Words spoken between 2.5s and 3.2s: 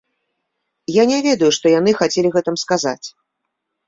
сказаць.